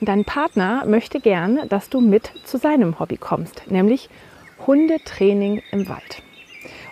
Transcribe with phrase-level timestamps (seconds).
[0.00, 4.08] Dein Partner möchte gern, dass du mit zu seinem Hobby kommst, nämlich
[4.64, 6.22] Hundetraining im Wald.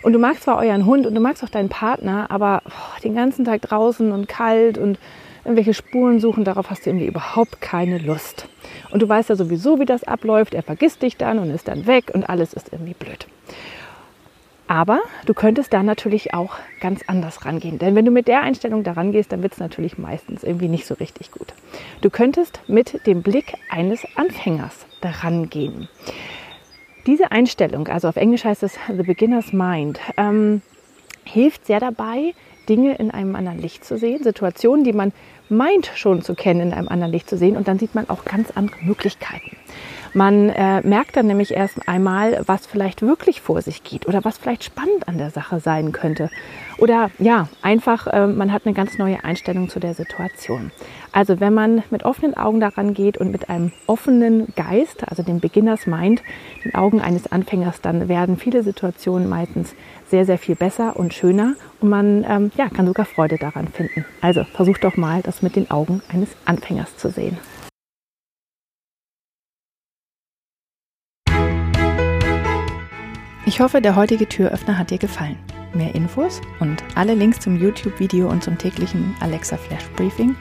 [0.03, 3.15] Und du magst zwar euren Hund und du magst auch deinen Partner, aber oh, den
[3.15, 4.99] ganzen Tag draußen und kalt und
[5.45, 8.49] irgendwelche Spuren suchen, darauf hast du irgendwie überhaupt keine Lust.
[8.91, 10.53] Und du weißt ja sowieso, wie das abläuft.
[10.53, 13.25] Er vergisst dich dann und ist dann weg und alles ist irgendwie blöd.
[14.67, 17.79] Aber du könntest da natürlich auch ganz anders rangehen.
[17.79, 20.85] Denn wenn du mit der Einstellung daran gehst, dann wird es natürlich meistens irgendwie nicht
[20.85, 21.53] so richtig gut.
[22.01, 25.87] Du könntest mit dem Blick eines Anfängers daran gehen.
[27.05, 30.61] Diese Einstellung, also auf Englisch heißt es The Beginner's Mind, ähm,
[31.23, 32.33] hilft sehr dabei,
[32.67, 35.13] Dinge in einem anderen Licht zu sehen, Situationen, die man
[35.47, 37.55] meint schon zu kennen, in einem anderen Licht zu sehen.
[37.55, 39.55] Und dann sieht man auch ganz andere Möglichkeiten.
[40.13, 44.37] Man äh, merkt dann nämlich erst einmal, was vielleicht wirklich vor sich geht oder was
[44.37, 46.29] vielleicht spannend an der Sache sein könnte.
[46.77, 50.71] Oder ja, einfach, äh, man hat eine ganz neue Einstellung zu der Situation.
[51.11, 55.39] Also wenn man mit offenen Augen daran geht und mit einem offenen Geist, also dem
[55.39, 56.21] Beginners Mind,
[56.63, 59.73] den Augen eines Anfängers, dann werden viele Situationen meistens
[60.09, 64.05] sehr, sehr viel besser und schöner und man ähm, ja, kann sogar Freude daran finden.
[64.21, 67.37] Also versucht doch mal, das mit den Augen eines Anfängers zu sehen.
[73.47, 75.37] Ich hoffe, der heutige Türöffner hat dir gefallen.
[75.73, 80.35] Mehr Infos und alle Links zum YouTube-Video und zum täglichen Alexa Flash Briefing